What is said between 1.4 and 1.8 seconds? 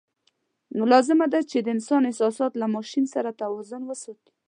چې د